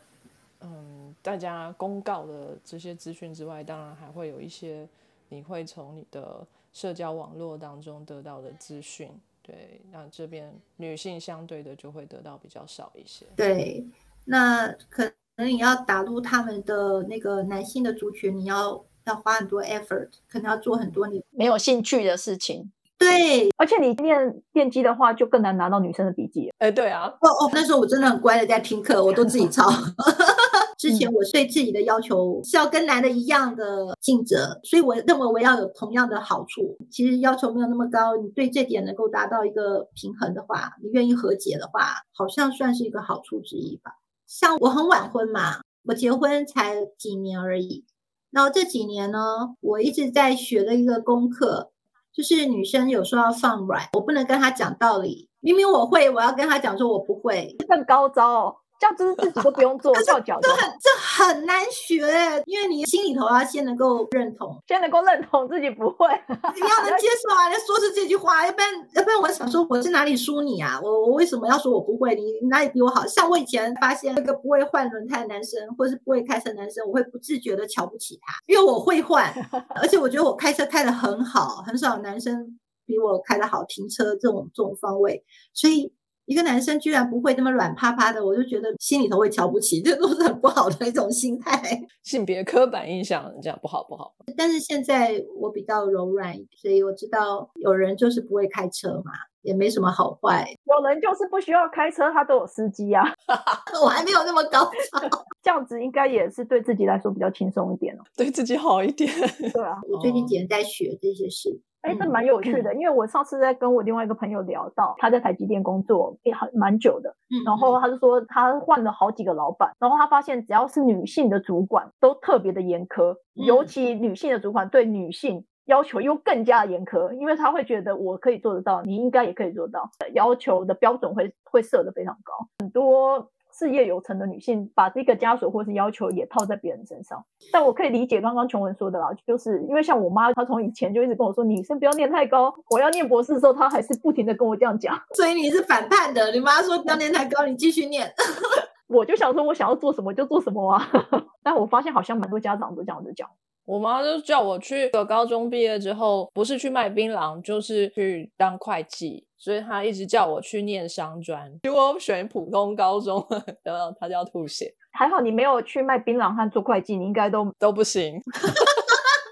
[0.60, 4.88] 嗯，大家公告的这些资讯之外，当然还会有一些
[5.28, 9.10] 你会从你的社交网络当中得到的资讯。
[9.42, 13.26] 对，那这边女性相对的就会得到比较少一些。
[13.34, 13.84] 对，
[14.24, 15.02] 那可
[15.34, 22.70] 能你要打入他们的那个男性的族群，你要要花很多 effort，可能要做很多你没有兴趣的事情。
[23.02, 26.52] 对，而且你念电机的话，就更难拿到女生的笔记。
[26.58, 29.68] 哎，对啊，哦哦，那时候我真的很乖的在听课，我都自己抄。
[30.78, 36.76] 之前我对自己的要求是要跟男的一样的尽责，所以我认为我要有同样的好处。
[36.90, 43.92] 其实要求没有那么高，你对这点能够达到一个平衡的话，你愿意和解的话，好像算是一个好处之一吧。
[44.26, 47.84] 像我很晚婚嘛，我结婚才几年而已。
[48.30, 49.18] 然后这几年呢，
[49.60, 51.70] 我一直在学的一个功课，
[52.14, 58.58] 就是女生有时候要放软，我不能跟她讲道理，明明我会，我要跟她讲说我不会，更高招。
[58.82, 62.02] 这样子自己都不用做， 跳脚这很这很难学，
[62.46, 70.80] 因为你心里头要先能够认同，先能够认同自己不会，你要能接受啊，要说出这句话，要不然要不然我想说我是哪里输你啊？
[70.82, 72.16] 我我为什么要说我不会？
[72.16, 73.06] 你哪里比我好？
[73.06, 79.32] 像我以前发现那个不会换轮胎的男生，或是不会开车男生，我会不自觉的瞧不起他，因为我会换，
[79.80, 85.92] 而且我觉得我开车开的很好，很少男生比我开的好，停车这种这种方位，所以。
[86.26, 91.60] 一个男生居然不会那么软趴趴的，我就觉得心里头会瞧不起，这都是很不好的一种心态。
[92.02, 94.14] 性别刻板印象这样不好不好。
[94.36, 100.46] 但是现在我比较柔软，所以我知道有人就是不会开车嘛，也没什么好坏。
[100.64, 103.02] 有人就是不需要开车，他都有司机啊。
[103.82, 105.08] 我还没有那么高超，
[105.42, 109.10] 这样子应该也是对自己来说比较轻松一点哦，对自己好一点。
[109.52, 111.60] 对啊，我最近几年在学这些事。
[111.82, 133.30] 哎，这蛮有趣的，因为我上次在跟我另外一个朋友聊到，他在台积电工作也很蛮久的，嗯，然后他就说他换了好几个老板，然后他发现只要是女性的主管都特别的严苛，尤其女性的主管对女性要求又更加严苛，因为他会觉得我可以做得到，你应该也可以做到，要求的标准会会设得非常高，很多。
[133.52, 142.54] 事业有成的女性把这个枷锁或是要求也套在别人身上，但我可以理解刚刚琼文说的啦，就是因为像我妈，她从以前就一直跟我说，女生不要念太高。
[142.70, 144.98] 我要念博士的时候，她还是不停的跟我这样讲。
[145.14, 148.12] 所以你是反叛的，你妈说不要念太高，你继续念。
[148.88, 150.88] 我就想说，我想要做什么就做什么啊。
[151.42, 153.28] 但我发现好像蛮多家长都这样子讲。
[153.64, 159.26] 我妈就叫我去，高中毕业之后不是去卖槟榔，就是去当会计。
[159.38, 163.24] 所以她一直叫我去念商专， 结果我选普通高中，
[163.64, 164.72] 然后她就要吐血。
[164.92, 168.20] 还好你没有去卖槟榔和做会计，你应该都都不行。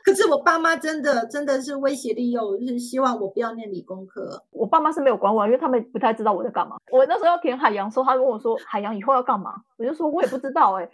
[0.02, 4.42] 可是我爸妈真的真的是威胁利诱，就是希望我不要念理工科。
[4.50, 6.76] 我爸妈是没有管我，因为他们不太知道我在干嘛。
[6.90, 10.88] 我那时候要填海洋时候，他跟我说海洋以后要干嘛，我就说我也不知道哎。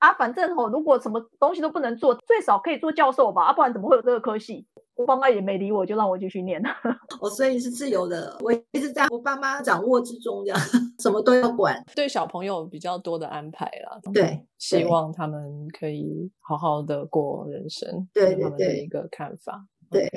[0.00, 4.66] 啊，反正哦，如果什么东西都不能做，最少可以做教授吧，啊，不然怎么会有这个科系？
[4.96, 6.60] 我爸妈也没理我，就让我继续念。
[7.20, 10.60] 我 所以是自由的，我一直在我爸妈掌握之中，这样
[11.00, 13.98] 什么都要管，对小朋友比较多的安排啦。
[14.12, 19.66] 对，希望他们可以好好的过人生，对他们的一个看法。
[19.90, 20.08] 对，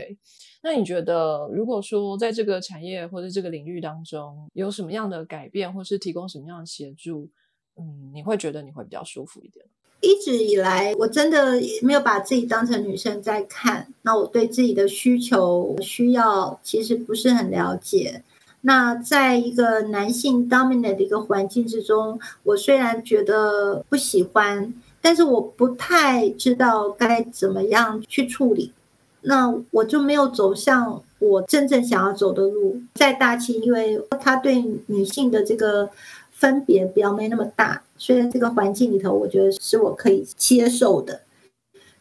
[0.62, 7.30] 那你觉得，如果说在这个产业或者这个领域当中有什么样的改变，或是提供什么样的协助？
[7.78, 9.66] 嗯，你会觉得你会比较舒服一点。
[10.02, 13.88] 一直以来，我真的没有把自己当成女生在看。
[14.02, 18.22] 那我对自己的需求、需要其实不是很了解。
[18.62, 28.74] 那在一个男性 dominant 的一个环境之中，我虽然觉得不喜欢，但是我不太知道该怎么样去处理。
[29.22, 32.82] 那我就没有走向我真正想要走的路。
[32.96, 35.90] 在大气，因为他对女性的这个。
[36.34, 41.22] 分别不要没那么大，虽然这个环境里头，我觉得是我可以接受的，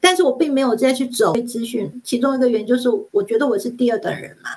[0.00, 2.00] 但是我并没有再去走资讯。
[2.02, 4.50] 其中一个原因就是，我觉得我是第二等人嘛。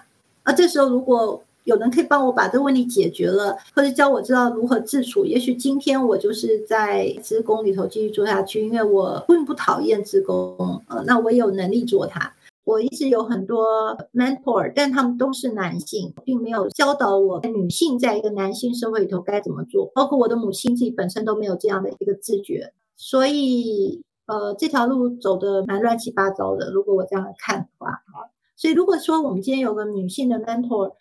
[0.44, 12.34] 啊，这时候如果有人可以帮我把这个问题解决了，或者教我知道如何自处，也许今天我就是在职工里头继续做下去，因为我并不讨厌职工，呃，那我也有能力做它。
[12.66, 19.86] 我一直有很多 mentor，但他们都是男性，并没有教导我女性在一个男性社会里头该怎么做。
[19.94, 26.72] 包括我的母亲自己本身都没有这样的一个自觉，所以呃，这条路走的蛮乱七八糟的。
[26.72, 30.94] 如果我这样看的话，啊，所以如果说我们今天有个女性的 mentor，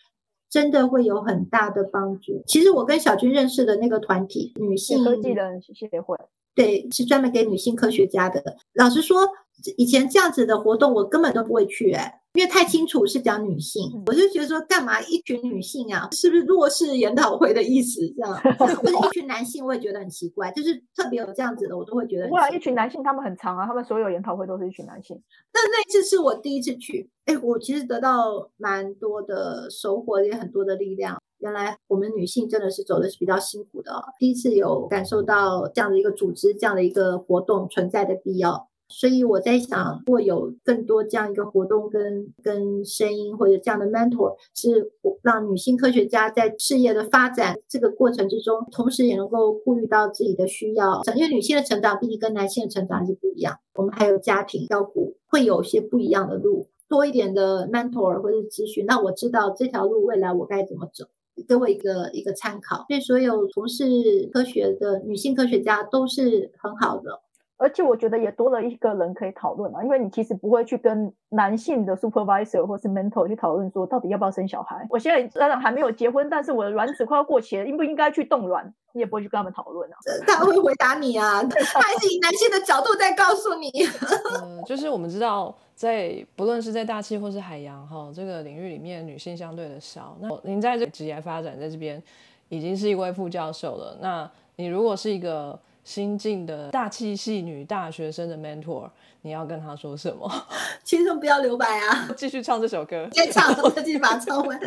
[0.50, 2.42] 真的会有很大的帮助。
[2.46, 6.16] 其实我跟小军认识的那个团体，女性科技人协会。
[6.55, 8.42] 对，是专门给女性科学家的。
[8.74, 9.28] 老实说，
[9.76, 18.00] 以前这样子的活动我根本都不会去，哎，因为太清楚是讲女性，我就觉得说干嘛一群女性啊，是不是弱势研讨会的意思？
[18.16, 22.28] 这样， 或者一群男性，我也觉得很奇怪，就是特别有这样子的，我都会觉得。
[22.28, 25.20] 哇，一群男性他们很长啊，他们所有研讨会都是一群男性。
[25.52, 31.20] 那那次是我第一次去，哎，我其实得到蛮多的收获，也很多的力量。
[31.45, 38.66] 原来我们女性真的是走的是比较辛苦的，第一次有感受到这样的一个组织、这样的一个活动存在的必要。
[38.88, 44.90] 所以我在想，如果有更多这样一个活动跟跟声音，或者这样的 mentor，是
[45.22, 51.03] 让女性科学家在事业的发展这个过程之中，同时也能够顾虑到自己的需要。
[51.14, 56.68] 因为女性的成长毕竟跟男性的成长还是不一样，我们还有家庭照顾，会有些不一样的路。
[56.86, 61.07] 多一点的 mentor 或者咨询，那我知道这条路未来我该怎么走。
[61.49, 63.85] 给我一个一个参考，对所有从事
[64.32, 67.20] 科学的女性科学家都是很好的。
[67.57, 74.86] 而且我觉得也多了一个人可以讨论啊，因为你其实不会去跟男性的 supervisor 或是 mentor 去讨论说到底要不要生小孩。
[74.90, 78.74] 我现在虽然还没有结婚，但是我的卵子快要过期了，应不应该去冻卵？
[78.92, 79.96] 你也不会去跟他们讨论啊。
[80.26, 83.70] 他会回答你啊，他还是以男性的角度在告诉你。
[84.42, 90.16] 嗯，就是我们知道，在不论是在大气或是海洋哈这个领域里面，女性相对的少。
[90.20, 92.02] 那您在这职业发展在这边
[92.48, 93.96] 已经是一位副教授了。
[94.00, 98.91] 那你如果是一个新进的大气系女大学生的 mentor，
[99.22, 100.28] 你要跟她说什么？
[100.82, 102.09] 轻松不要留白啊！
[102.16, 104.59] 继续唱这首歌，再唱， 我继续把它唱完。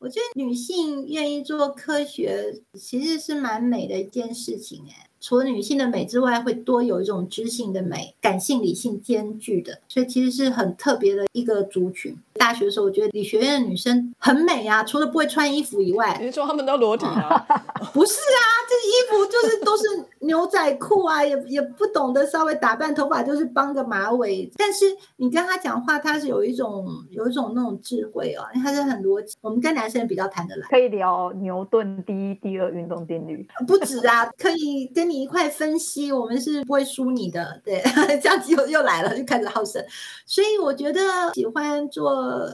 [0.00, 5.08] 我觉得女性愿意做科学，其实是蛮美的一件事情哎。
[5.20, 12.18] 除了女性的美之外，会多有一种知性的美，感性理性兼具的，所以其实是很特别的一个族群。
[12.34, 16.18] 大学的时候，我觉得理学院的女生很美啊，除了不会穿衣服以外。
[16.20, 17.46] 你说她们都裸体啊？
[17.94, 19.84] 不是啊，这衣服就是都是
[20.22, 24.50] 牛仔裤啊，也也不懂得稍微打扮头发，就是绑个马尾。
[24.56, 29.36] 但是你跟他讲话，他是有一种有一种那种智慧哦，他是很逻辑。
[29.40, 37.60] 我们跟男生比较谈得来，可以聊牛顿第一、第二运动定律，不止啊，可以跟你一块分析，我们是不会输你的。
[37.64, 37.82] 对，
[38.22, 39.84] 这样子又又来了，就开始好胜。
[40.24, 41.00] 所以我觉得
[41.34, 42.12] 喜欢做。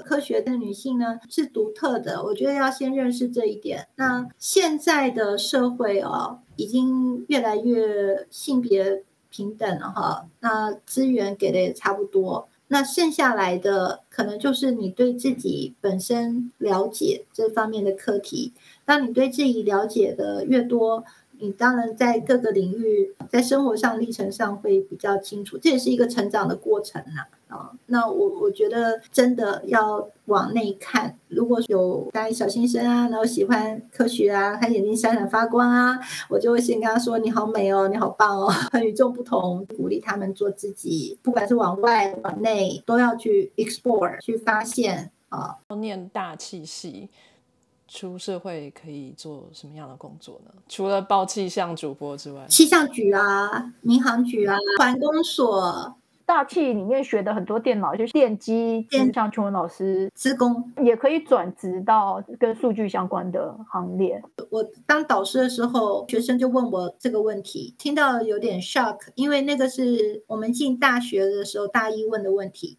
[0.08, 3.86] 科学的女性呢是独特的，我觉得要先认识这一点。
[3.96, 18.52] 那现在的社会哦，已经越来越性别平等了哈，那资源给的也差不多，那剩下来的可能就是你对自己本身了解这方面的课题。
[18.84, 21.04] 当你对自己了解的越多，
[21.38, 27.20] 你当然在各个领域，在生活上历程上会比较清楚，这也是一个成长的过程呐。
[27.20, 27.37] 啊，
[27.86, 31.18] 那我我觉得真的要往内看。
[31.28, 45.56] 如果有当小新生啊，然后喜欢科学啊，他眼睛闪闪发光啊，我就会先跟他说：“你好美哦，你好棒哦， 很与众不同。”鼓励他们做自己，不管是往外往内，都要去 explore，去发现啊。
[45.80, 47.08] 念大气系，
[47.86, 50.52] 出社会可以做什么样的工作呢？
[50.68, 55.94] 除了报气象主播之外，气象局啊，民航局啊，环工所。
[56.28, 64.22] 大气里面学的很多电脑，就是电机，像琼文老师，职工也可以转职到跟数据相关的行列。
[64.50, 72.76] 我当导师的时候，学生就问我这个问题，听到有点 shock，因为那个是我们进大学的时候大一问的问题，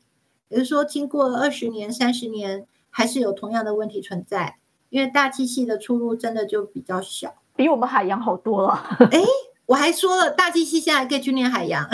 [0.50, 4.60] 也就是说，经过二十年、三十年，还是有同样的问题存在。
[4.90, 8.74] 因为大气系的出路真的就比较小，比我们海洋好多了。
[9.12, 9.20] 哎。
[9.70, 11.88] 我还说了，大气系现在可以去念海洋。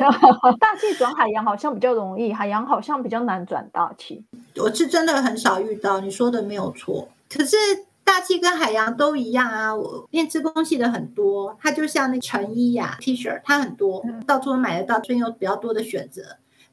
[0.58, 4.24] 大气转海洋好像比较容易，海洋好像比较难转大气。
[4.56, 7.10] 我是真的很少遇到，你说的没有错。
[7.28, 7.58] 可是
[8.02, 16.22] 大气跟海洋都一样啊，我念自工系的很多，它就像那成衣呀、T 恤，它很多，到处都买得到，所以有比较多的选择。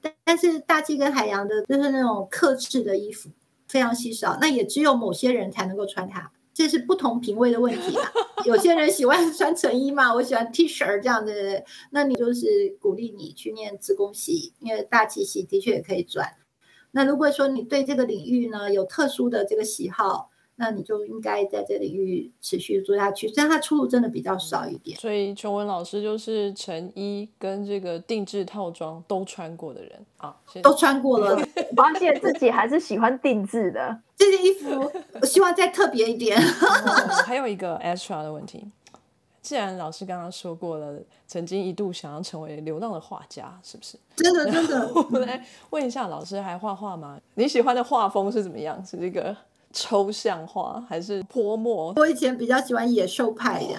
[0.02, 3.30] 但但是大气跟海洋的，就是那种克制的衣服，
[3.68, 6.32] 非常稀少，那也只有某些人才能够穿它。
[6.58, 8.12] 这是不同品味的问题啊。
[8.44, 16.34] 有些人喜欢 穿成衣嘛，我喜欢 T 恤这样的，那你就是鼓励你去念自工系，因为大气系的确也可以转。
[16.90, 23.28] 那如果说你对这个领域呢有特殊的这个喜好，那你就应该在这领域持续做下去。
[23.30, 31.38] 虽然它出路真的比较少一点，所以琼文老师就是成衣跟这个定制套装都穿过的人啊，都穿过了，
[31.76, 34.92] 发现自己还是喜欢定制的这件衣服，
[35.22, 36.38] 我希望再特别一点。
[37.26, 38.68] 还有一个 extra 的问题。
[39.40, 43.98] 既然老师刚刚说过了，曾经一度想要成为流浪的画家，是不是？
[44.18, 44.92] 真的真的。
[44.94, 47.18] 我们来问一下老师，还画画吗？
[47.36, 48.84] 你喜欢的画风是怎么样？
[48.86, 49.34] 是这个
[49.74, 51.94] 抽象画还是泼墨？
[51.98, 53.76] 我以前比较喜欢野兽派的，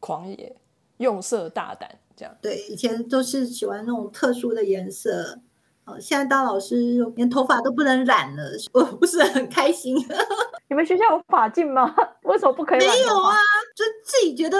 [0.00, 0.56] 狂野、
[0.98, 2.36] 用色大胆这样。
[2.40, 5.40] 对，以前都是喜欢那种特殊的颜色。
[5.84, 9.96] 哦，现在当老师连头发都不能染了，我不是很开心。
[10.68, 11.92] 你们学校有法镜吗？
[12.22, 12.78] 为什么不可以？
[12.78, 13.34] 没有啊，
[13.74, 14.56] 就自己觉得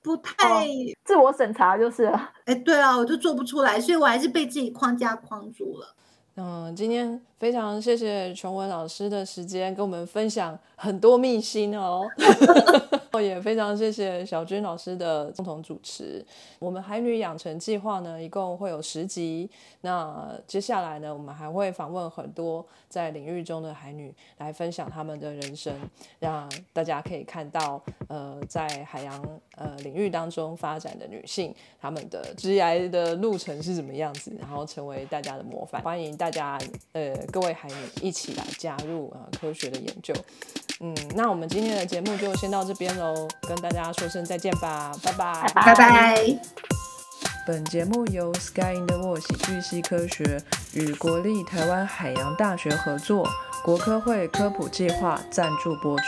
[0.00, 0.66] 不太
[1.04, 2.04] 自我审查就是。
[2.46, 5.94] 哎，对啊，我就做不出来，所以我还是被自己框架框住了。
[6.36, 12.08] 嗯，今天非常谢谢琼文老师的时间，跟我们分享很多秘辛哦。
[13.20, 16.24] 也非常谢谢小军老师的共同主持。
[16.58, 19.48] 我们海女养成计划呢，一共会有十集。
[19.82, 25.72] 那接下来呢，我们还会访问很多在领域中的海女，来分享他们的人生，
[26.18, 29.22] 让大家可以看到，呃，在海洋
[29.56, 35.80] 呃领域当中发展的女性，她们的职业的路程是怎么样子，然后成为大家的模范。
[35.82, 36.58] 欢迎大家，
[36.92, 40.14] 呃，各位海女一起来加入啊科学的研究。
[40.80, 46.38] 嗯，那我们今天的节目就先到这边喽，跟大家说声再见吧，拜拜，拜拜。
[47.46, 50.40] 本节目由 Sky in the World 喜剧系科学
[50.74, 53.28] 与国立台湾海洋大学合作，
[53.64, 56.04] 国科会科普计划赞助播出。